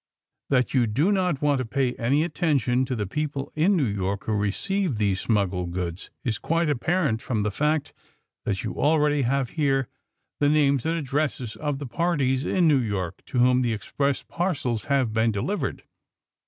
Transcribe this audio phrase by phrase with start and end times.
[0.49, 3.85] That you do not want me to pay any attention to the people in New
[3.85, 7.93] York who receive these smuggled goods is quite apparent from the fact
[8.43, 9.89] that you already have here
[10.39, 14.85] the names and addresses of the parties in New York to whom the express parcels
[14.85, 15.83] have been delivered.